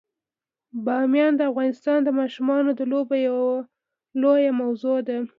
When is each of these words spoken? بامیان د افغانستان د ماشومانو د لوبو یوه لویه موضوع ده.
بامیان 0.85 1.33
د 1.35 1.41
افغانستان 1.51 1.97
د 2.03 2.09
ماشومانو 2.19 2.69
د 2.79 2.81
لوبو 2.91 3.15
یوه 3.27 3.49
لویه 4.21 4.51
موضوع 4.61 4.97
ده. 5.07 5.17